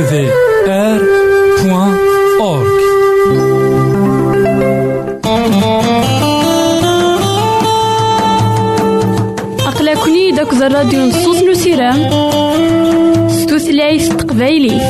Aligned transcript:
أقلكني 9.66 10.30
داك 10.30 10.52
الراديو 10.52 11.00
نصوص 11.00 11.36
نسيرام 11.42 12.00
ستوثلايف 13.28 14.08
تقبايلي. 14.08 14.80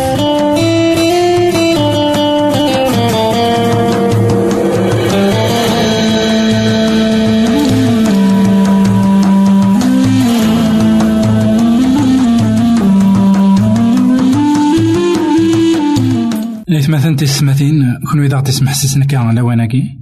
تسمثين 17.34 17.98
كون 18.10 18.24
إذا 18.24 18.40
تسمح 18.40 18.74
سسنا 18.74 19.04
كان 19.04 19.20
على 19.20 19.40
وناكي 19.40 19.98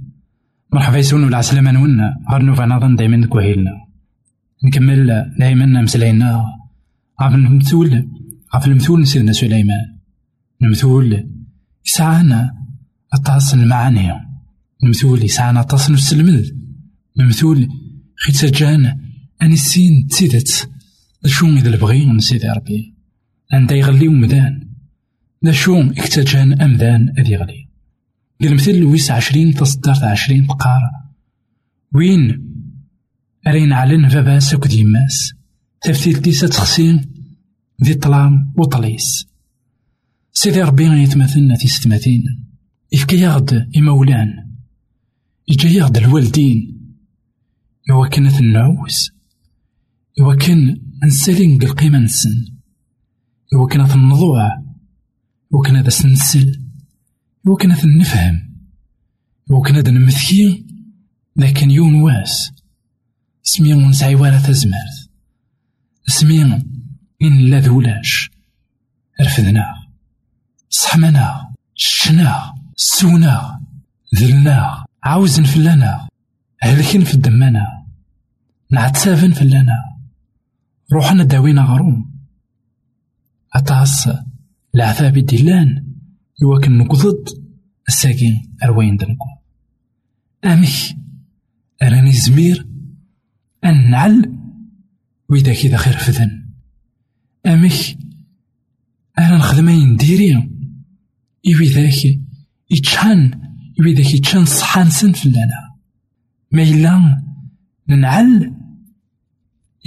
مرحبا 0.73 0.97
يسون 0.97 1.23
ولا 1.23 1.37
عسلامة 1.37 1.71
نون 1.71 2.01
غير 2.31 2.41
نوفا 2.41 2.65
نظن 2.65 2.95
دايما 2.95 3.27
كوهيلنا 3.27 3.71
نكمل 4.63 5.33
دايما 5.39 5.81
مسلاينا 5.81 6.45
عف 7.19 7.35
المثول 7.35 8.09
عف 8.53 8.67
المثول 8.67 9.07
سيدنا 9.07 9.31
سليمان. 9.31 9.85
المثول 10.63 11.29
يسعانا 11.85 12.51
أطاس 13.13 13.53
المعاني. 13.53 14.11
المثول 14.83 15.23
يسعانا 15.23 15.59
أطاس 15.59 15.91
نسلمل 15.91 16.55
المثول 17.19 17.69
خيت 18.25 18.35
سجان 18.35 18.99
أني 19.41 19.53
السين 19.53 20.07
تسيدت. 20.07 20.69
شو 21.25 21.47
إذا 21.47 21.69
البغي 21.69 22.05
من 22.05 22.19
سيدي 22.19 22.47
ربي. 22.47 22.93
أنت 23.53 23.71
يغلي 23.71 24.07
ومدان 24.07 24.72
دا 25.43 25.51
شو 25.51 25.81
اكتجان 25.81 26.61
أمذان 26.61 27.13
أذي 27.19 27.35
غلي 27.35 27.67
المثل 28.41 28.79
لويس 28.79 29.11
عشرين 29.11 29.53
تصدرت 29.53 30.03
عشرين 30.03 30.47
تقار 30.47 30.81
وين 31.93 32.49
أرين 33.47 33.73
علن 33.73 34.09
فاباس 34.09 34.53
أكد 34.53 34.73
يماس 34.73 35.33
تفتيل 35.81 36.21
تيسا 36.21 36.47
تخسين 36.47 37.13
ذي 37.83 37.93
طلام 37.93 38.53
وطليس. 38.57 39.27
سيدي 40.33 40.61
ربي 40.61 40.83
يتمثلنا 40.83 41.55
في 41.57 41.67
ستماتين 41.67 42.23
إفكي 42.93 43.21
يغد 43.21 43.69
إمولان. 43.77 44.53
إجا 45.49 45.69
يغد 45.69 45.97
الوالدين. 45.97 46.79
إوا 47.91 48.07
كانت 48.07 48.39
النعوس 48.39 49.11
إوا 50.19 50.35
كان 50.35 50.81
نسالين 51.03 51.63
القيمة 51.63 51.99
نسن. 51.99 52.45
إوا 53.55 53.67
كانت 53.67 53.95
النضوع 53.95 54.62
إوا 55.53 55.63
كان 55.63 55.75
هذا 55.75 55.89
سنسل 55.89 56.61
هذا 57.71 57.87
نفهم 57.97 58.53
هذا 59.75 59.91
نمثي 59.91 60.65
لكن 61.35 61.71
يون 61.71 61.95
واس. 61.95 62.51
سمي 63.43 63.73
ونسعي 63.73 64.15
ولا 64.15 64.39
تزمرت 64.39 65.09
سمي 66.07 66.43
إن 67.21 67.49
لا 67.49 67.59
ذولاش 67.59 68.29
رفدنا. 69.21 69.65
صحمنا. 70.69 71.53
شنا. 71.75 72.53
سونا. 72.75 73.61
ذلنا. 74.15 74.85
عاوزن 75.03 75.43
فلانا. 75.43 76.07
هلكن 76.61 77.03
في 77.03 77.13
الدمانا. 77.13 77.85
نعتسافن 78.71 79.31
فلانا. 79.31 79.97
روحنا 80.93 81.23
داوينا 81.23 81.61
غروم. 81.61 82.13
أتعص 83.55 84.07
العذاب 84.75 85.17
ديلان 85.17 85.87
يوكن 86.41 86.77
نقضد 86.77 87.29
الساقين 87.89 88.55
أروين 88.63 88.97
دنكو. 88.97 89.25
أمك 90.45 90.97
أراني 91.83 92.11
زمير 92.11 92.67
أن 93.65 93.91
نعل 93.91 94.37
وإذا 95.29 95.53
كذا 95.53 95.77
خير 95.77 95.97
فذن 95.97 96.49
أمك 97.45 97.97
أنا 99.19 99.37
نخدمين 99.37 99.95
ديري؟ 99.95 100.35
إوي 101.47 101.67
ذاك 101.67 102.19
يتشان 102.71 103.41
إوي 103.79 103.93
ذاك 103.93 104.13
يتشان 104.13 104.45
صحان 104.45 104.89
سن 104.89 105.11
فلانا. 105.11 105.75
ما 106.51 106.63
إلا 106.63 107.23
ننعل 107.89 108.53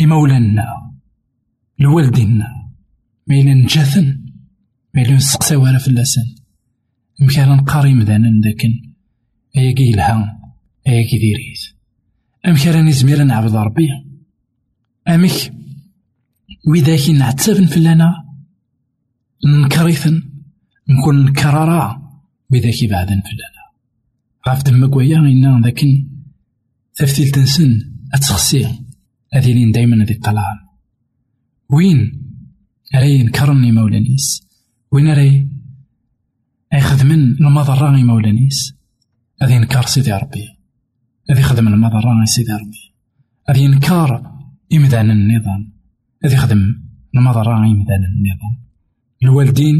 إمولانا 0.00 0.93
لوالدينا 1.79 2.69
ما 3.27 3.35
إلا 3.37 3.55
نجاثن. 3.55 4.25
إلا 4.99 5.15
نسقسا 5.17 5.57
ولا 5.57 5.79
فلاسن. 5.79 6.35
مكان 7.21 7.49
نقاري 7.49 7.95
مدانا 7.95 8.49
لكن 8.49 8.93
أياكي 9.57 9.83
يلها 9.83 10.41
أياكي 10.87 11.19
ديريت 11.19 11.59
أمك 12.47 12.67
راني 12.67 12.93
زمير 12.93 13.25
نعبد 13.25 13.55
ربي. 13.55 13.89
أمك 15.09 15.53
وذاك 16.69 17.11
نعتسفن 17.11 17.67
فلانا. 17.67 18.25
نكريثن 19.65 20.23
نكون 20.89 21.25
نكرارا 21.25 22.13
وذاك 22.53 22.85
بعدن 22.91 23.21
فلانا. 23.21 23.63
غاف 24.49 24.63
دمك 24.63 24.97
ويا 24.97 25.19
إنا 25.19 25.61
لكن 25.67 26.09
تفتيل 26.95 27.31
تنسن. 27.31 27.93
أتخسي 28.15 28.65
هذه 29.35 29.53
لين 29.53 29.73
دايما 29.73 30.05
هذه 30.05 30.13
الطلال. 30.13 30.59
وين؟ 31.71 32.23
راي 32.95 33.23
نكرني 33.23 33.73
مولانيس. 33.73 34.46
وين 34.97 35.09
راي 35.09 35.49
أي 36.75 36.81
خدمن 36.81 37.23
المضرة 37.47 37.91
مولانيس 37.91 38.75
هذه 39.43 39.53
ينكر 39.53 39.87
سيدي 39.87 40.13
ربي. 40.13 40.49
هذه 41.31 41.43
خدم 41.43 41.69
المضرة 41.69 42.25
سيدي 42.25 42.53
ربي. 42.53 42.95
هذه 43.49 43.59
ينكر 43.59 44.33
إمدان 44.73 45.11
النظام. 45.11 45.73
هذه 46.25 46.35
يخدم 46.35 46.83
المضرة 47.15 47.57
إمدان 47.57 48.03
النظام. 48.05 48.55
الوالدين 49.23 49.77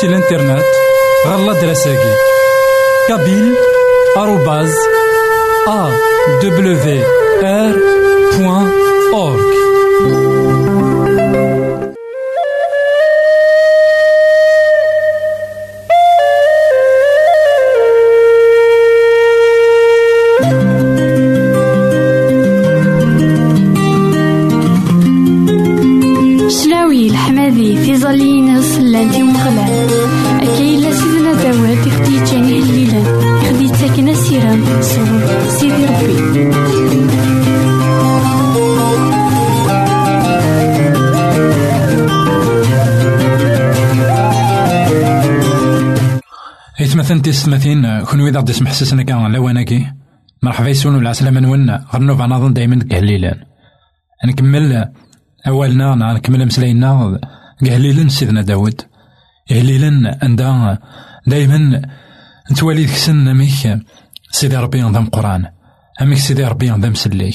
سي 0.02 0.08
الانترنت 0.08 0.64
غالا 1.26 1.52
دراساكي 1.52 2.14
كابيل 3.08 3.54
آروباز 4.16 4.74
أ 5.68 5.90
دبليو 6.42 7.04
آر 7.44 7.76
بوان 8.38 8.70
أورك 9.14 9.52
إثمثن 46.80 47.22
تيستمثين 47.22 48.00
كون 48.00 48.20
إذا 48.26 48.40
غدي 48.40 48.52
يسمح 48.52 48.72
سسنا 48.72 49.02
كان 49.02 49.32
لواناكي 49.32 49.86
مرحبا 50.42 50.68
يسون 50.68 50.94
والعسلامة 50.94 51.40
نون 51.40 51.70
غنوفا 51.94 52.26
نظن 52.26 52.52
دايما 52.52 52.86
قهليلان. 52.90 53.38
نكمل 54.26 54.88
أولنا 55.46 56.12
نكمل 56.12 56.46
مسلاينا 56.46 57.20
قهليلان 57.66 58.08
سيدنا 58.08 58.42
داود. 58.42 58.82
قهليلان 59.50 60.18
عندها 60.22 60.78
دايما 61.26 61.82
نتوالي 62.52 62.84
ذيك 62.84 62.96
سن 62.96 63.28
أميك 63.28 63.78
سيدي 64.32 64.56
ربي 64.56 64.82
ذا 64.82 65.00
قرآن. 65.12 65.46
أميك 66.02 66.18
سيدي 66.18 66.44
ربي 66.44 66.70
ذا 66.70 66.88
مسليك 66.88 67.34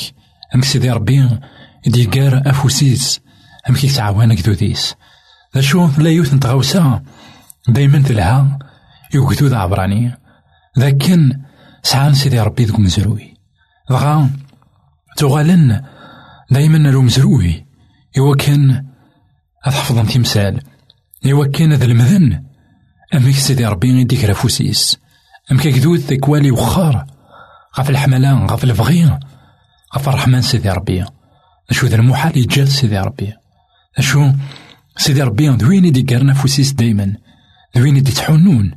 أميك 0.56 0.66
سيدي 0.66 0.92
ربي 0.92 1.39
ديكار 1.88 2.42
أفوسيس. 2.46 3.22
أميك 3.70 3.84
يتعاونك 3.84 4.39
ذوديس 4.39 4.96
ذا 5.56 5.62
شو 5.62 5.89
لا 5.98 6.10
يوث 6.10 6.34
نتغوسا 6.34 7.04
دايما 7.68 8.01
تلها. 8.01 8.60
يوكدو 9.13 9.48
ذا 9.48 9.58
عبراني. 9.58 10.18
ذاكن 10.80 11.39
سعان 11.84 12.13
سيدي 12.13 12.39
ربي 12.39 12.66
ذوك 12.66 12.80
مزروي 12.80 13.34
دغا 13.89 14.30
تغالن 15.18 15.82
دايما 16.51 16.77
لو 16.77 17.01
مزروي 17.01 17.66
إوا 18.18 18.36
كان 18.36 18.72
هاد 19.66 19.74
حفظن 19.74 20.08
تمثال. 20.08 20.62
إوا 21.25 21.46
كان 21.46 21.74
ذا 21.74 21.86
المذن. 21.86 22.44
أميك 23.13 23.36
سيدي 23.36 23.66
ربي 23.66 24.01
يديك 24.01 24.24
رافوسيس 24.24 24.98
أمك 25.51 25.62
كدود 25.62 26.20
والي 26.27 26.51
وخار؟ 26.51 27.06
غف 27.80 27.89
الحملان 27.89 28.46
غف 28.46 28.63
الفغي 28.63 29.20
غف 29.96 30.10
الرحمن 30.10 30.42
سيدي 30.42 30.70
ربي. 30.70 31.06
أشو 31.70 31.88
ذا 31.88 31.96
المحال 31.96 32.38
يجاد 32.38 32.68
سيدي 32.68 33.00
ربي. 33.00 33.34
أشو 33.98 34.32
سيدي 34.98 35.22
ربي 35.22 35.50
ذوين 35.50 35.86
يديك 35.86 36.13
نفوسيس 36.13 36.72
دايما. 36.72 37.16
ذوين 37.77 37.98
يدي 37.98 38.12
تحنون. 38.12 38.72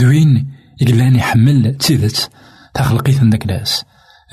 ذوين 0.00 0.52
يقلان 0.80 1.16
يحمل 1.16 1.74
تيدت 1.74 2.30
تخلقيت 2.74 3.24
ذاك 3.24 3.46
ناس. 3.46 3.84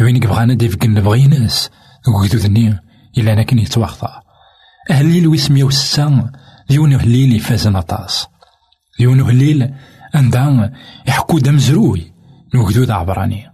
ذوين 0.02 0.16
يبغانا 0.16 0.54
ديفكن 0.54 0.94
نبغي 0.94 1.28
ناس. 1.28 1.70
وكدو 2.08 2.38
ذني 2.38 2.80
إلا 3.18 3.34
أنا 3.34 3.44
كني 3.44 3.62
يتوخطا 3.62 4.22
أهليل 4.92 5.28
ويسمية 5.28 5.64
وستة 5.64 6.32
ديون 6.70 6.94
هليل 6.94 7.36
يفازن 7.36 7.76
أطاس. 7.76 8.28
ديون 9.00 9.22
هليل 9.22 9.74
عندها 10.14 10.72
يحكو 11.08 11.40
دم 11.40 11.58
زروي 11.58 12.12
نوكدو 12.56 12.84
ذا 12.84 12.94
عبراني 12.94 13.52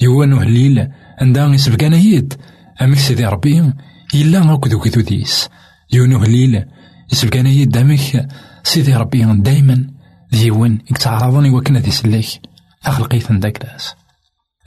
ديون 0.00 0.32
هليل 0.32 0.88
عندها 1.20 1.48
يسبقانا 1.54 1.96
يد 1.96 2.34
أمك 2.82 2.98
سيدي 2.98 3.26
ربي 3.26 3.72
إلا 4.14 4.40
غاكدو 4.40 4.80
كدو 4.80 5.00
ديس. 5.00 5.48
ديون 5.92 6.12
هليل 6.12 6.64
يسبقانا 7.12 7.48
يد 7.48 7.76
أمك 7.76 8.28
سيدي 8.64 8.96
ربي 8.96 9.24
دايما. 9.24 9.98
ديون 10.32 10.78
يتعرضني 10.90 11.50
وكنا 11.50 11.80
دي 11.80 11.90
سليك 11.90 12.40
أخلقيت 12.86 13.32
ذاك 13.32 13.64
ناس 13.64 13.94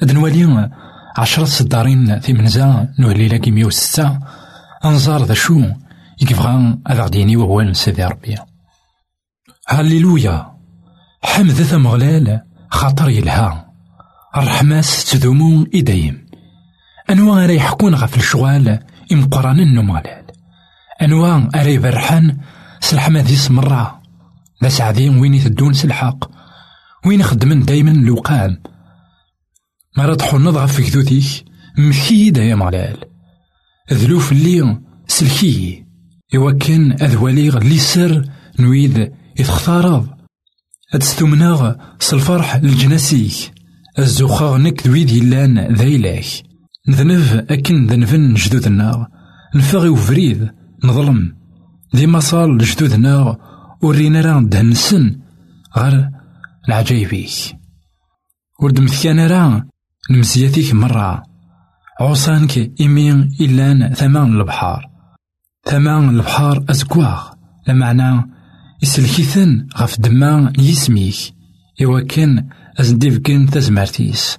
هاد 0.01 0.11
نوالي 0.11 0.69
عشرة 1.17 1.45
صدارين 1.45 2.19
في 2.19 2.33
منزا 2.33 2.93
نولي 2.99 3.27
لاكي 3.27 3.51
مية 3.51 3.65
وستة 3.65 4.19
أنظار 4.85 5.23
ذا 5.23 5.33
شو 5.33 5.61
يكفغا 6.21 6.79
هذا 6.87 7.03
غديني 7.03 7.37
وهو 7.37 7.73
سيدي 7.73 8.05
ربي 8.05 8.37
هاليلويا 9.69 10.50
حمد 11.23 11.53
ثمغلال 11.53 12.41
خاطر 12.71 13.09
يلها. 13.09 13.71
الرحماس 14.37 15.11
تذومو 15.11 15.67
إدايم 15.75 16.25
أنواع 17.09 17.45
راه 17.45 17.51
يحكون 17.51 17.95
غف 17.95 18.17
الشغال 18.17 18.79
إمقران 19.11 19.75
نمغلال 19.75 20.25
أنواع 21.01 21.49
راه 21.55 21.67
يبرحان 21.67 22.37
سلحمة 22.79 23.19
ذي 23.19 23.35
سمرة 23.35 24.01
لا 24.61 24.69
سعدين 24.69 25.19
وين 25.19 25.33
يتدون 25.33 25.73
سلحق 25.73 26.31
وين 27.05 27.23
خدمن 27.23 27.65
دايما 27.65 27.91
الوقام 27.91 28.57
مرا 29.97 30.15
تحنض 30.15 30.57
غف 30.57 30.81
كذوتيك 30.81 31.45
مكيدة 31.77 32.41
يا 32.41 32.55
مغلال 32.55 32.97
ذلوف 33.93 34.31
اللي 34.31 34.79
سلكي 35.07 35.85
إوا 36.35 36.51
كان 36.51 36.91
أذواليغ 36.91 37.57
اللي 37.57 37.77
سر 37.77 38.25
نويد 38.59 39.11
هاد 40.93 41.03
ستمناغ 41.03 41.73
سالفرح 41.99 42.55
الجناسيك 42.55 43.51
الزوخاغ 43.99 44.57
نك 44.57 44.87
ذويد 44.87 45.09
يلان 45.09 45.73
ذايلاك 45.75 46.25
نذنف 46.87 47.33
أكن 47.33 47.87
ذنفن 47.87 48.33
جدودنا 48.33 49.07
نفاغي 49.55 49.89
وفريد 49.89 50.49
نظلم. 50.83 51.35
ديما 51.93 52.19
صال 52.19 52.57
لجدودنا 52.57 53.37
ورينا 53.81 54.21
راه 54.21 54.41
دهنسن 54.41 55.19
غير 55.77 56.09
العجايبيك 56.67 57.31
ورد 58.61 58.79
مثكان 58.79 59.19
راه 59.19 59.65
نمزياتيك 60.11 60.73
مرة. 60.73 61.23
عوصانك 61.99 62.71
إمين 62.81 63.31
إلان 63.41 63.93
ثمان 63.93 64.39
البحار. 64.39 64.91
يسلكيثن 68.81 69.67
غف 69.77 69.99
دما 69.99 70.53
يسميك. 70.59 71.15
إوا 71.83 71.99
كان 71.99 72.49
أزنديف 72.79 73.17
كان 73.17 73.49
تزمارتيس 73.49 74.37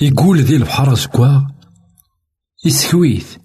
يقول 0.00 0.40
ذي 0.40 0.56
البحر 0.56 0.92
أزكواغ 0.92 1.42
يسكويث 2.64 3.36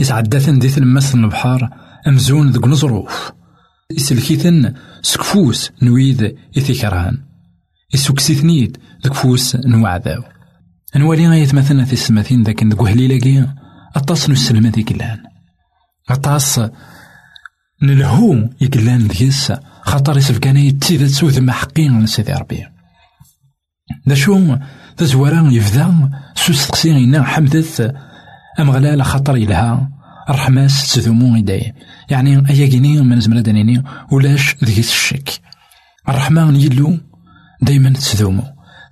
يسعداثن 0.00 0.58
ذي 0.58 0.68
تلمس 0.68 1.14
البحار 1.14 1.70
أمزون 2.08 2.50
ذك 2.50 2.66
نظروف 2.66 3.32
يسلكيثن 3.90 4.74
سكفوس 5.02 5.70
نويد 5.82 6.36
إثيكران. 6.58 7.18
يسوكسيثنيد 7.94 8.78
ذك 9.06 9.14
فوس 9.14 9.56
نوعذاو. 9.56 10.22
نوالي 10.96 11.28
غاية 11.28 11.52
مثلا 11.52 11.84
في 11.84 11.92
السماثين 11.92 12.42
ذاك 12.42 12.64
ذك 12.64 12.80
وهليلاكي 12.80 13.46
أطاس 13.96 14.30
نسلم 14.30 14.66
ذيك 14.66 14.92
اللان. 14.92 15.18
أطاس 16.10 16.60
نلهو 17.82 18.48
يقلان 18.60 19.08
ديس 19.08 19.52
خاطر 19.82 20.18
يسفكان 20.18 20.78
تسوذ 20.78 21.40
ما 21.40 21.52
حقين 21.52 22.04
لسيدي 22.04 22.32
ربي. 22.32 22.66
دا 24.06 24.14
شو 24.14 24.56
تزورا 24.96 25.48
يفدا 25.52 26.10
سو 26.34 26.52
سقسينا 26.52 27.22
حمدت 27.22 27.94
أمغلال 28.60 29.02
خاطر 29.02 29.36
يلها 29.36 29.90
الرحماس 30.30 30.94
تذمو 30.94 31.36
إيداي 31.36 31.74
يعني 32.10 32.50
أيا 32.50 32.66
كيني 32.66 33.00
من 33.00 33.20
زمرا 33.20 33.40
دانيني 33.40 33.82
ولاش 34.12 34.56
ذيس 34.64 34.90
الشك. 34.90 35.30
الرحمن 36.08 36.56
يلو 36.56 36.98
دايما 37.62 37.92
تذومو 37.92 38.42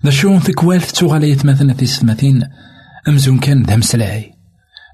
دا 0.04 0.10
شو 0.10 0.38
تكوال 0.38 0.82
تتوغاليت 0.82 1.46
مثلا 1.46 1.74
في 1.74 1.86
ستماثين 1.86 2.48
أمزون 3.08 3.38
كان 3.38 3.62
ذا 3.62 3.76
مسلاي. 3.76 4.32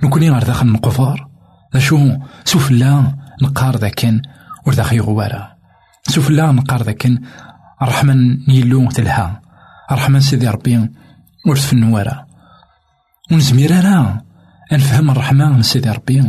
نكوني 0.03 0.31
غير 0.31 0.43
داخل 0.43 0.69
القفار 0.69 1.29
دا 1.75 1.81
شو 1.81 2.11
سوف 2.45 2.71
لا 2.71 3.24
نقار 3.43 3.77
ذاكن 3.77 4.23
ور 4.67 4.75
داخل 4.75 5.01
غوارا 5.01 5.55
سوف 6.09 6.31
لا 6.31 6.53
نقار 6.53 6.83
ذاكن 6.83 7.21
الرحمن 7.83 8.51
يلو 8.51 8.91
تلها. 8.91 9.41
الرحمن 9.93 10.21
سيدي 10.21 10.49
ربي 10.49 10.91
ور 11.47 11.57
تفنوارا 11.57 12.27
ونزمير 13.33 13.85
راه 13.85 14.23
نفهم 14.73 15.11
الرحمن 15.11 15.63
سيدي 15.63 15.91
ربي. 15.91 16.21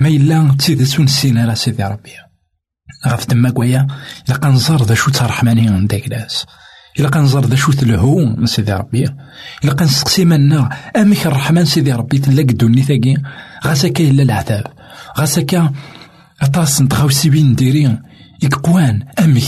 ما 0.00 0.08
إلا 0.08 0.56
تيدت 0.58 1.00
ونسينا 1.00 1.44
راه 1.44 1.54
سيدي 1.54 1.84
ربي. 1.84 2.10
غف 3.06 3.24
تماك 3.24 3.58
ويا 3.58 3.86
إلا 4.28 4.36
كنزار 4.36 4.82
ذا 4.82 4.94
شو 4.94 5.10
ترحماني 5.10 5.70
من 5.70 5.86
داك 5.86 6.08
لاس 6.08 6.46
إلا 6.98 7.10
كنزار 7.10 7.46
ذا 7.46 7.56
شو 7.56 7.72
تلهو 7.72 8.24
من 8.24 8.46
سيدي 8.46 8.72
ربي. 8.72 9.04
إلا 9.64 9.74
كنسقسي 9.74 10.24
منا 10.24 10.68
أمك 10.96 11.26
الرحمن 11.26 11.64
سيدي 11.64 11.92
ربي 11.92 12.18
تلاق 12.18 12.44
دوني 12.44 12.82
ثاقي 12.82 13.14
غاساكا 13.66 14.04
إلا 14.04 14.22
العذاب. 14.22 14.66
غاساكا 15.18 15.72
أطاس 16.42 16.82
نتغاوسي 16.82 17.30
بين 17.30 17.50
نديري 17.50 17.98
يقوان 18.42 19.02
أمك 19.18 19.42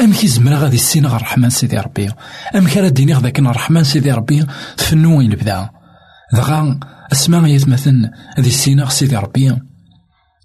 أمك 0.00 0.24
يزمر 0.24 0.54
غادي 0.54 0.76
السين 0.76 1.06
غير 1.06 1.16
الرحمن 1.16 1.50
سيدي 1.50 1.78
ربي 1.78 2.10
أمك 2.56 2.76
راه 2.76 2.88
ديني 2.88 3.14
غذاك 3.14 3.38
الرحمن 3.38 3.84
سيدي 3.84 4.12
ربي 4.12 4.46
تفنو 4.76 5.18
وين 5.18 5.32
البدا 5.32 5.70
دغا 6.32 6.80
أسماء 7.12 7.46
يتمثل 7.46 8.10
هذه 8.38 8.46
السين 8.46 8.88
سيدي 8.88 9.16
ربي 9.16 9.58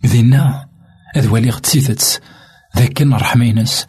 ذينا 0.05 0.67
هذ 1.15 1.27
ولي 1.27 1.49
غتسيتت 1.49 2.21
ذاك 2.77 3.01
الرحمينس 3.01 3.87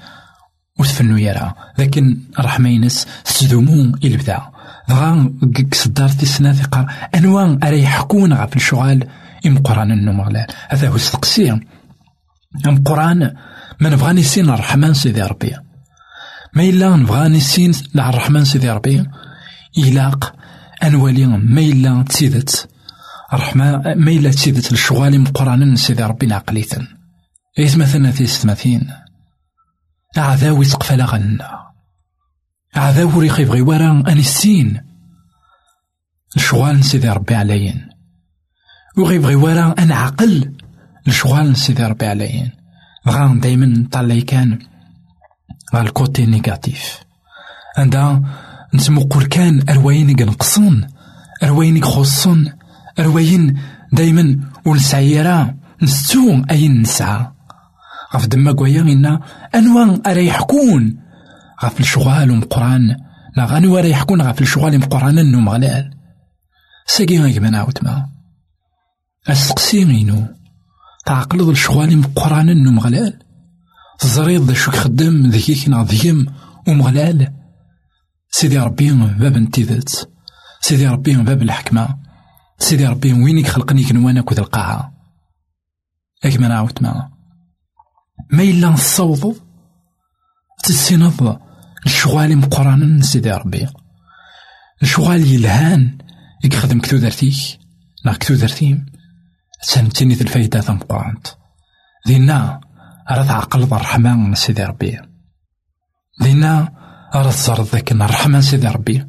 وتفنو 0.79 1.17
يرى 1.17 1.55
ذاك 1.79 1.99
الرحمينس 2.39 3.07
تدومو 3.25 3.95
البدا 4.05 4.43
دغا 4.89 5.33
كصدار 5.71 6.09
تيسنا 6.09 6.53
ثقة 6.53 6.87
أنواع 7.15 7.59
أرا 7.63 7.75
يحكون 7.75 8.33
غا 8.33 8.47
في 8.47 8.57
الشغال 8.57 9.09
إم 9.47 9.59
قرآن 9.59 9.93
النمغلال 9.93 10.47
هذا 10.69 10.89
هو 10.89 10.97
التقسيم 10.97 11.61
أم 12.67 12.83
قرآن؟ 12.85 13.37
ما 13.81 13.91
نبغى 13.91 14.13
نسين 14.13 14.51
الرحمن 14.51 14.95
سيدي 14.95 15.23
ربي. 15.23 15.57
ما 16.55 16.63
إلا 16.63 16.97
نبغى 16.97 17.29
نسين 17.29 17.73
الرحمن 17.97 18.45
سيدي 18.45 18.71
ربي. 18.71 19.07
إلاق 19.79 20.35
أنوالي 20.83 21.27
ما 21.27 21.61
إلا 21.61 22.03
تسيدت. 22.03 22.69
الرحمن 23.33 23.73
ما 24.05 24.11
إلا 24.11 24.31
تسيدت 24.31 24.73
الشغال 24.73 25.21
مقران 25.21 25.77
سيدي 25.77 26.03
ربي 26.03 26.27
نعقليتن 26.27 26.87
إيث 27.59 27.77
مثلا 27.77 28.11
في 28.11 28.27
ستماثين 28.27 28.93
أعذاوي 30.19 30.65
تقفل 30.67 31.03
غنا. 31.03 31.59
أعذاو 32.77 33.21
ريخي 33.21 33.45
بغي 33.45 33.61
ورا 33.61 34.05
أنسين 34.09 34.81
الشغال 36.37 36.85
سيدي 36.85 37.09
ربي 37.09 37.35
عليين. 37.35 37.89
وغيبغي 38.99 39.35
ورا 39.35 39.75
أنا 39.79 39.95
عقل 40.99 41.09
الشغال 41.09 41.57
سيدي 41.57 41.85
ربي 41.85 42.07
عليين 42.07 42.51
بغا 43.07 43.41
دايما 43.43 43.67
نطلع 43.67 44.21
كان 44.21 44.59
على 45.75 45.89
الكوتي 45.89 46.27
نيجاتيف. 46.27 46.99
عندها 47.77 48.23
نتمقل 48.75 49.27
كان 49.27 49.65
أرواين 49.71 50.17
نقصن 50.27 50.87
أرواين 51.43 51.77
يخصن 51.77 52.53
أرواين 52.99 53.61
دايما 53.93 54.41
ونسعيرا 54.67 55.55
نستو 55.83 56.43
أين 56.51 56.83
نسعى 56.83 57.33
غف 58.15 58.27
دما 58.27 58.53
كويا 58.53 58.81
إنا 58.81 59.21
أنواع 59.55 59.99
أرا 60.07 60.21
يحكون. 60.21 60.99
غف 61.65 61.81
الشغال 61.81 62.31
ومقران 62.31 62.97
لا 63.37 63.45
غانو 63.45 63.79
أرا 63.79 63.87
يحكون 63.87 64.23
غف 64.23 64.41
الشغال 64.43 64.79
مقران 64.79 65.19
النوم 65.19 65.45
مغلال 65.45 65.95
ساقي 66.87 67.19
غيك 67.19 67.39
أستقسي 71.09 71.29
تعقلض 71.29 71.49
الشغالي 71.49 71.97
مقران 71.97 72.49
انو 72.49 72.71
مغلال. 72.71 73.19
تزريض 73.99 74.49
ذا 74.49 74.55
شو 74.55 74.71
خدم 74.71 75.31
ذيك 75.31 75.69
نعظيم 75.69 76.27
ومغلال. 76.69 77.33
سيدي 78.31 78.59
ربي 78.59 78.93
باب 78.93 79.37
انتذات 79.37 79.91
سيدي 80.61 80.87
ربي 80.87 81.17
باب 81.17 81.43
الحكمة. 81.43 81.99
سيدي 82.59 82.87
ربي 82.87 83.13
وينك 83.13 83.47
خلقني 83.47 83.85
كنوانا 83.85 84.21
كود 84.21 84.39
القاعة 84.39 84.93
أك 86.25 86.41
ما 86.41 86.49
نعاود 86.49 86.83
ما 86.83 87.11
ما 88.33 88.43
إلا 88.43 88.69
نصوض 88.69 89.37
تسينض 90.65 91.39
الشغالي 91.87 92.35
مقرانا 92.35 93.03
سيدي 93.03 93.31
ربي. 93.31 93.67
الشغال 94.83 95.27
يلهان. 95.27 95.99
يخدم 96.45 96.81
كتو 96.81 96.97
درتيك 96.97 97.59
نا 98.05 98.13
كتو 98.13 98.35
درتيم 98.35 98.98
سنتيني 99.61 100.15
الفايدة 100.15 100.61
قرانت 100.61 101.27
دينا 102.07 102.61
راه 103.11 103.23
تعقل 103.25 103.63
الرحمن 103.63 104.35
سيدي 104.35 104.65
ربي. 104.65 105.01
دينا 106.21 106.73
راه 107.15 107.31
تزرد 107.31 107.67
ذاك 107.67 107.93
الرحمن 107.93 108.41
سيدي 108.41 108.69
ربي. 108.69 109.07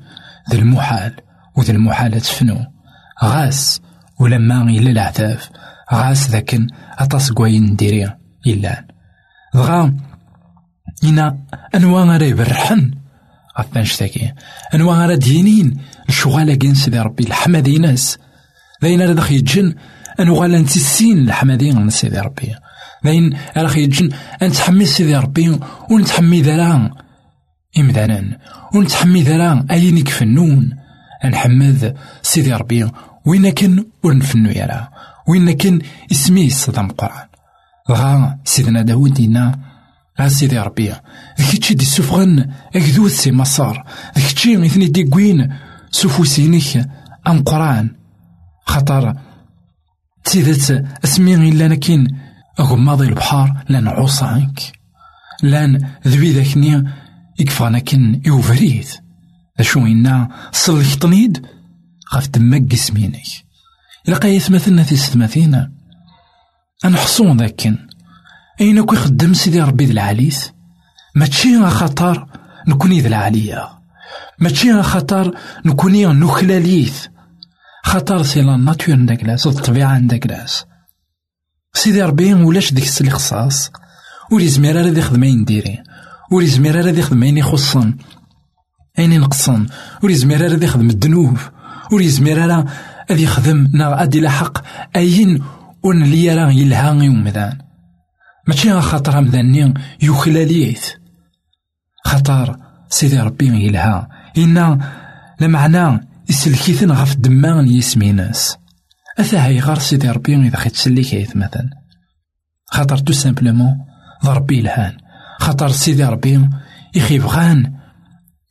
ذي 0.49 0.57
المحال 0.57 1.15
وذي 1.55 1.71
المحال 1.71 2.21
تفنو. 2.21 2.65
غاس 3.23 3.81
ولما 4.19 4.61
إلا 4.61 4.91
العتاف. 4.91 5.49
غاس 5.93 6.29
ذاك 6.29 6.61
أطاس 6.99 7.31
كواين 7.31 7.63
نديري 7.63 8.13
إلا. 8.47 8.87
دغا 9.53 9.97
إنا 11.03 11.37
أنواع 11.75 12.17
راه 12.17 12.23
يبرحن. 12.23 12.91
غفانش 13.59 13.97
تاكي 13.97 14.33
أنواع 14.75 15.05
راه 15.05 15.15
دينين. 15.15 15.81
الشغالة 16.09 16.55
كين 16.55 16.75
سيدي 16.75 16.99
ربي 16.99 17.23
الحمد 17.23 17.69
ناس. 17.69 18.17
ذاين 18.81 19.01
راه 19.01 19.13
داخل 19.13 19.35
يتجن. 19.35 19.75
أنوغال 20.19 20.51
نتسين 20.51 21.17
الحمدين 21.17 21.89
سيدي 21.89 22.19
ربي. 22.19 22.55
ذاين 23.05 23.37
راه 23.57 23.77
يتجن 23.77 24.09
أنتحمي 24.41 24.85
سيدي 24.85 25.15
ربي 25.15 25.59
ونتحمي 25.91 26.41
ذرا 26.41 26.91
إمدانا 27.77 28.37
ونتحمي 28.75 29.23
ذرا 29.23 29.65
أين 29.71 29.97
يكفنون. 29.97 30.79
نحمد 31.25 31.97
سيدي 32.21 32.53
ربي 32.53 32.91
وين 33.25 33.49
كان 33.49 33.85
ونفنو 34.03 34.49
يرى 34.49 34.87
وين 35.27 35.51
كان 35.51 35.79
اسمي 36.11 36.49
صدام 36.49 36.87
قرآن 36.87 37.27
غا 37.91 38.39
سيدنا 38.45 38.81
داود 38.81 39.13
دينا 39.13 39.59
غا 40.21 40.27
سيدي 40.27 40.59
ربي 40.59 40.93
ذيك 41.41 41.73
دي 41.73 41.85
سفغن 41.85 42.49
أكدوث 42.75 43.11
سي 43.11 43.31
مسار 43.31 43.85
ذيك 44.17 44.31
تشي 44.31 44.57
مثني 44.57 44.87
دي 44.87 45.03
كوين 45.03 45.53
سفوسينيك 45.91 46.85
أم 47.27 47.43
قرآن 47.43 47.95
خطر 48.65 49.13
تيدت 50.31 50.85
اسمي 51.03 51.35
إلا 51.35 51.67
نكين 51.67 52.07
أغماضي 52.59 53.07
البحار 53.07 53.63
لأن 53.69 53.87
عوصانك. 53.87 54.59
لأن 55.43 55.87
ذوي 56.07 56.31
ذاكني 56.31 56.83
يكفانا 57.39 57.79
كن 57.79 58.21
يوفريد 58.25 58.85
أشو 59.59 59.79
إنا 59.79 60.29
صلك 60.51 60.95
طنيد؟ 61.01 61.45
غاف 62.13 62.27
دمك 62.27 62.75
سمينك. 62.75 63.21
إلا 64.07 64.51
مثلنا 64.51 64.83
في 64.83 64.95
ستماثينا 64.95 65.71
أنحصون 66.85 67.37
ذاكن. 67.37 67.77
أين 68.61 68.85
كو 68.85 68.95
يخدم 68.95 69.33
سيدي 69.33 69.61
ربي 69.61 69.85
ذي 69.85 69.91
العليس؟ 69.91 70.51
ماشي 71.15 71.65
خطر 71.69 72.27
نكوني 72.67 72.99
ذي 72.99 73.07
العليا. 73.07 73.69
ماشي 74.39 74.81
خطر 74.81 75.35
نكوني 75.65 76.05
نخلاليث. 76.05 77.07
خاطر 77.89 78.23
سي 78.23 78.41
لا 78.41 78.57
ناتور 78.57 78.95
عندك 78.95 79.23
لاس 79.23 79.47
الطبيعة 79.47 79.87
عندك 79.87 80.27
لاس. 80.27 80.65
سيدي 81.73 82.01
ربي 82.01 82.33
ولاش 82.33 82.73
ديك 82.73 82.83
السلي 82.83 83.09
خصاص 83.09 83.71
ولي 84.31 84.47
زمير 84.47 84.75
راه 84.75 84.97
يخدم 84.97 85.23
أين 85.23 85.45
ديري؟ 85.45 85.83
ولي 86.31 86.47
زمير 86.47 86.85
راه 86.85 86.91
يخدم 86.91 87.23
أين 87.23 87.37
يخصن؟ 87.37 87.97
أين 88.99 89.11
ينقصن؟ 89.11 89.65
ولي 90.03 90.15
زمير 90.15 90.41
راه 90.41 90.63
يخدم 90.63 90.89
الذنوب. 90.89 91.37
ولي 91.91 92.09
زمير 92.09 92.37
راه 92.47 92.65
غادي 93.11 93.23
يخدم 93.23 93.67
نا 93.73 94.03
أدي 94.03 94.21
لحق 94.21 94.57
أين 94.95 95.43
ون 95.83 96.03
لي 96.03 96.33
راه 96.33 96.51
يلها 96.51 97.03
يومدان 97.03 97.57
ماشي 98.47 98.71
غا 98.71 98.79
خاطر 98.79 99.21
مذني 99.21 99.73
يخلاليت 100.01 100.99
خاطر 102.05 102.57
سيدي 102.89 103.19
ربي 103.19 103.65
يلها. 103.65 104.09
إنا 104.37 104.79
لمعنى 105.41 106.08
يسلكيثن 106.29 106.91
غف 106.91 107.15
دمان 107.15 107.67
يسميناس 107.67 108.57
أثا 109.19 109.45
هاي 109.45 109.59
غار 109.59 109.79
سيدي 109.79 110.09
ربي 110.09 110.35
إذا 110.35 110.57
خيت 110.57 110.73
تسليك 110.73 111.35
مثلا 111.35 111.69
خاطر 112.65 112.97
تو 112.97 113.13
سامبلومون 113.13 113.77
ضربي 114.25 114.59
الهان 114.59 114.97
خاطر 115.39 115.69
سيدي 115.69 116.05
ربي 116.05 116.49
يخي 116.95 117.19
بغان 117.19 117.73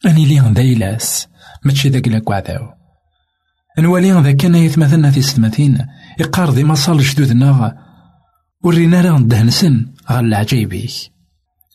أني 0.07 0.27
لي 0.27 0.53
دايلاس 0.55 1.29
ماشي 1.65 1.89
داك 1.89 2.09
لا 2.09 2.19
كوعداو 2.19 2.69
نوالي 3.79 4.13
ذا 4.13 4.33
كان 4.33 4.55
يتمثلنا 4.55 5.11
في 5.11 5.23
ستماتين 5.23 5.87
يقار 6.21 6.51
ديما 6.51 6.75
صال 6.75 7.01
جدودنا 7.01 7.79
ورينا 8.63 9.01
راه 9.01 9.19
ندهنسن 9.19 9.87
غا 10.11 10.21
العجايبيك 10.21 10.93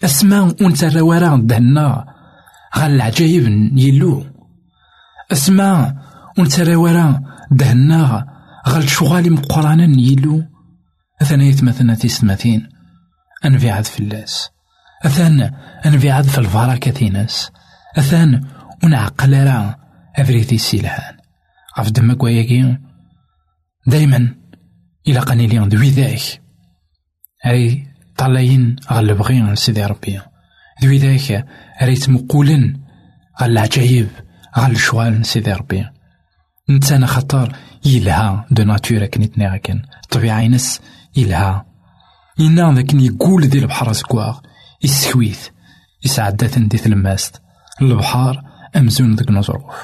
اسماء 0.03 0.63
ونترى 0.63 1.01
ورا 1.01 1.35
ندهنا 1.35 2.05
غا 2.77 2.85
العجايب 2.87 3.47
يلو 3.77 4.32
اسمع 5.33 5.95
ونترى 6.37 6.75
ورا 6.75 7.21
دهنا 7.51 8.25
غال 8.69 8.89
شغالي 8.89 9.29
مقرانا 9.29 10.01
يلو 10.01 10.43
أثنى 11.21 11.49
يتمثلنا 11.49 11.95
تيستماثين 11.95 12.69
أنفي 13.45 13.69
عاد 13.69 13.85
في 13.85 13.99
اللاس. 13.99 14.49
أثان 15.05 15.51
أنفي 15.85 16.11
عاد 16.11 16.23
في 16.25 16.37
البركة 16.37 16.91
تيناس 16.91 17.51
أثان 17.97 18.45
ونعقل 18.83 19.33
راه 19.33 19.75
أفريتي 20.15 20.57
سيلهان. 20.57 21.17
غف 21.79 21.89
دما 21.89 22.13
كواياكي 22.13 22.77
دايما 23.87 24.35
إلا 25.07 25.19
قاني 25.19 25.47
لي 25.47 25.67
دوي 25.67 25.89
ذاك 25.89 26.41
أي 27.45 27.87
طالعين 28.17 28.75
غال 28.91 29.15
بغي 29.15 29.55
سيدي 29.55 29.85
ربي. 29.85 30.21
دوي 30.81 31.43
ريت 31.83 32.09
مقولن 32.09 32.79
غال 33.41 33.51
العجايب 33.51 34.07
غا 34.59 34.67
الشوال 34.67 35.25
سيدي 35.25 35.53
ربي 35.53 35.85
نتانا 36.69 37.07
خطر 37.07 37.55
يلها 37.85 38.45
دو 38.51 38.63
ناتور 38.63 39.05
كني 39.05 39.27
تنيغ 39.27 39.57
كان 39.57 39.81
الطبيعة 40.03 40.41
ينس 40.41 40.81
يلها 41.15 41.65
إنا 42.39 42.73
ذاك 42.73 42.93
يقول 42.93 43.43
ذي 43.45 43.59
البحر 43.59 43.93
سكواغ 43.93 44.39
يسكويت 44.83 45.49
يسعداتن 46.05 46.67
دي 46.67 46.77
تلماست 46.77 47.41
البحار 47.81 48.43
أمزون 48.75 49.15
ذاك 49.15 49.31
نظروف 49.31 49.75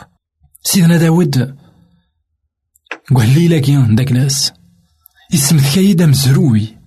سيدنا 0.63 0.97
داود 0.97 1.57
قال 3.15 3.29
لي 3.33 3.47
لاكي 3.47 3.85
داك 3.89 4.11
ناس 4.11 4.53
يسمت 5.33 5.75
كايدا 5.75 6.05
مزروي 6.05 6.77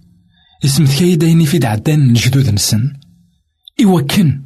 يسمت 0.65 0.99
كايدا 0.99 1.27
يني 1.27 1.47
في 1.47 1.59
دعدان 1.59 2.03
الجدود 2.03 2.51
نسن 2.51 2.93
إوا 3.85 4.01
كان 4.01 4.45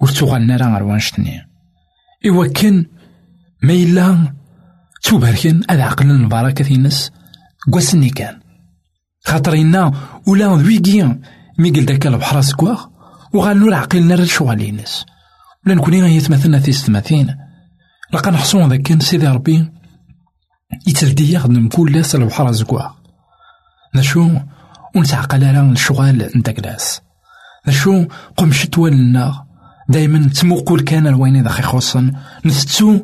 ور 0.00 0.08
تغالنا 0.08 0.56
راه 0.56 0.80
إوا 0.80 1.47
كان 2.54 2.86
ما 3.62 3.72
إلا 3.72 4.34
توبركن 5.02 5.62
هذا 5.70 5.82
عقل 5.82 6.10
البركة 6.10 6.74
الناس 6.74 7.10
قواسني 7.72 8.10
كان. 8.10 8.40
خاطر 9.24 9.54
إنا 9.54 9.92
ولا 10.26 10.46
ذويكي 10.46 11.18
مي 11.58 11.70
قل 11.70 11.86
داك 11.86 12.06
البحر 12.06 12.40
سكواغ 12.40 12.86
وغال 13.34 13.58
نور 13.58 13.74
عقلنا 13.74 14.14
راه 14.14 14.24
شغال 14.24 14.62
الناس. 14.62 15.04
ولا 15.66 15.74
نكوني 15.74 16.02
غا 16.02 16.06
يتمثلنا 16.06 16.60
في 16.60 16.72
ستماثين 16.72 17.36
لقا 18.12 18.30
نحصون 18.30 18.68
ذاك 18.68 19.02
سيدي 19.02 19.26
ربي 19.26 19.72
يتلدي 20.86 21.32
يخدم 21.32 21.68
كل 21.68 21.92
لاس 21.92 22.14
البحر 22.14 22.52
سكواغ 22.52 22.90
نشو 23.94 24.30
ونتعقل 24.96 25.44
على 25.44 25.60
الشغال 25.60 26.30
نتاك 26.36 26.60
لاس 26.60 27.00
نشو 27.66 28.06
قمشت 28.36 28.78
والنا 28.78 29.47
دايما 29.88 30.28
تموقول 30.28 30.80
كان 30.80 31.06
الوين 31.06 31.36
إذا 31.36 31.48
خصن 31.48 32.12
نثتو 32.44 33.00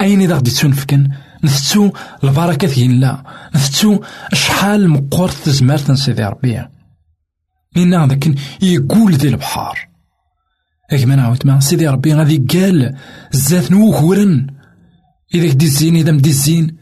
أين 0.00 0.20
إذا 0.20 0.36
غدي 0.36 0.50
تنفكن 0.50 1.10
نثتو 1.44 1.90
البركة 2.24 2.82
لا. 2.82 3.24
نثتو 3.54 4.00
شحال 4.32 4.88
مقور 4.88 5.28
تزمارت 5.28 5.92
سيدي 5.92 6.24
ربي. 6.24 6.64
إنا 7.76 8.06
ذاك 8.06 8.34
يقول 8.62 9.14
ذي 9.14 9.28
البحار. 9.28 9.88
ما 10.92 11.16
نعاود 11.16 11.46
مع 11.46 11.60
سيدي 11.60 11.88
ربي 11.88 12.14
غادي 12.14 12.36
قال 12.36 12.94
زات 13.32 13.70
نوكورن 13.70 14.46
إذا 15.34 15.48
كدي 15.48 15.64
الزين 15.64 15.96
إذا 15.96 16.12
مدي 16.12 16.30
الزين. 16.30 16.76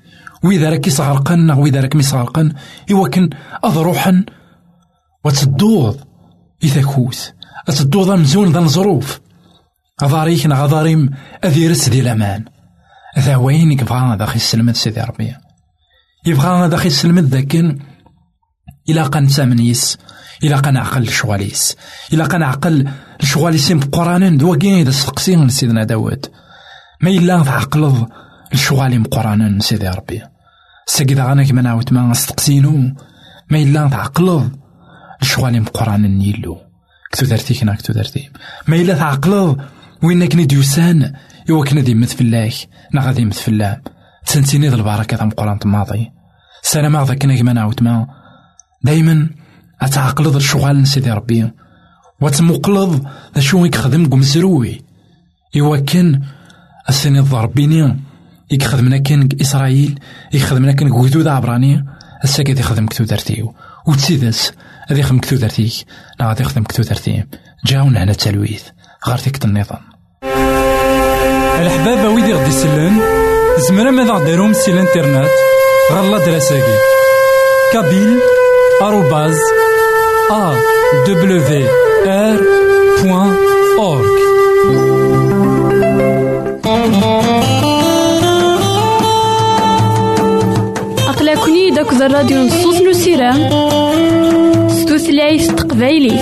وإذا 0.45 0.71
راك 0.71 0.87
يصغرقن 0.87 1.51
وإذا 1.51 1.81
راك 1.81 1.97
ميصغرقن 1.97 2.53
إوا 2.91 3.09
كان 3.09 3.31
أضروحا 3.65 4.25
وتدوض 5.25 6.01
إذا 6.63 6.83
كوس 6.83 7.33
تدوض 7.67 8.11
مزون 8.11 8.53
ذا 8.53 8.59
الظروف. 8.59 9.21
أضاريك 10.03 10.47
نغ 10.47 10.65
أضاريم 10.65 11.11
أذيرس 11.45 11.89
دي 11.89 12.01
الأمان. 12.01 12.45
ذا 13.19 13.37
وين 13.37 13.73
يبغى 13.73 13.99
هذا 13.99 14.27
خي 14.27 14.37
السلمد 14.37 14.77
سيدي 14.77 15.01
ربي؟ 15.01 15.35
يبغى 16.27 16.67
هذا 16.67 16.77
خي 16.77 16.87
السلمد 16.87 17.25
ذاكن 17.25 17.79
إلا 18.89 19.03
قا 19.03 19.29
يس 19.61 19.99
إلا 20.45 20.57
قا 20.57 20.71
نعقل 20.71 21.03
الشغاليس 21.03 21.77
إلا 22.13 22.25
قا 22.25 22.39
نعقل 22.39 22.89
الشغاليس 23.23 23.73
مقرانا 23.73 24.29
دواكين 24.29 24.79
إذا 24.79 24.91
سقسين 24.91 25.49
سيدنا 25.49 25.85
داود. 25.85 26.27
ما 27.01 27.11
إلا 27.11 27.43
تعقلض 27.43 28.09
الشغالي 28.53 28.99
مقرانا 28.99 29.61
سيدي 29.61 29.89
ربي. 29.89 30.23
ساكي 30.87 31.15
غانا 31.15 31.45
كما 31.45 31.63
نعاود 31.63 31.93
ما 31.93 32.13
استقسينو 32.13 32.95
ما 33.51 33.59
إلا 33.59 33.89
تعقلض 33.89 34.51
الشغالي 35.23 35.61
مقرانا 35.61 36.09
نيلو 36.09 36.59
كتو 37.13 37.27
درتي 37.27 37.55
كنا 37.55 37.75
كتو 37.75 37.93
درتي. 37.93 38.31
ما 38.67 38.77
إلا 38.77 38.95
تعقلض 38.95 39.61
وين 40.07 40.29
كني 40.29 40.45
ديوسان؟ 40.45 41.13
إوا 41.51 41.65
كنا 41.65 41.81
دي 41.81 41.91
يمت 41.91 42.11
فلاك 42.11 42.53
نا 42.95 43.07
غادي 43.07 43.23
يمت 43.23 43.35
فلام 43.35 43.83
تسنتيني 44.27 44.69
ذا 44.69 44.77
البركة 44.77 45.17
ذا 45.17 45.25
مقران 45.25 45.59
ماضي 45.65 46.11
سلام 46.63 46.97
غدا 46.97 47.15
كنا 47.15 47.37
كما 47.37 47.53
نعاود 47.53 47.83
ما. 47.83 48.07
دايما 48.83 49.31
أتعقلض 49.81 50.37
الشغال 50.37 50.87
سيدي 50.87 51.11
ربي. 51.11 51.51
وتمقلض 52.21 53.07
ذا 53.35 53.41
شو 53.41 53.65
يخدم 53.65 54.11
قمسروي 54.11 54.83
إوا 55.57 55.77
كان 55.77 56.23
السنة 56.89 57.21
ضربيني 57.21 57.97
يخدمنا 58.51 58.99
كان 58.99 59.29
إسرائيل 59.41 59.99
يخدمنا 60.33 60.73
كان 60.73 60.93
قويدو 60.93 61.31
عبراني. 61.31 61.85
هسا 62.25 62.43
كي 62.43 62.53
يخدم 62.53 62.87
كتو 62.87 63.05
درتيو 63.05 63.55
وتسيدس 63.87 64.53
هذا 64.89 65.01
يخدم 65.01 65.19
كتو 65.19 65.37
درتيك 65.37 65.73
لا 66.21 66.29
غادي 66.29 66.43
يخدم 66.43 66.65
كتو 66.65 66.83
درتي 66.83 67.25
جاونا 67.67 68.03
هنا 68.03 68.11
التلويث 68.11 68.63
غير 69.09 69.17
فيك 69.17 69.45
النظام. 69.45 69.96
الحبابة 71.61 72.09
ويدي 72.09 72.33
غدي 72.33 72.49
يسلن 72.49 73.01
زمرا 73.69 73.91
ماذا 73.91 74.13
غديرهم 74.13 74.53
سي 74.53 74.71
الإنترنت 74.71 75.31
غالا 75.93 76.19
دراساكي 76.19 76.77
كابيل 77.73 78.19
آروباز 78.83 79.39
أ 80.31 80.55
دبليو 81.07 81.69
آر 82.07 82.41
بوان 83.03 83.37
أورك 83.79 84.17
أقلكني 91.09 91.71
داك 91.71 91.93
الراديو 91.93 92.39
نصوص 92.39 92.81
نسيران 92.81 93.41
ستوثلايف 94.69 95.51
تقبايلي. 95.53 96.17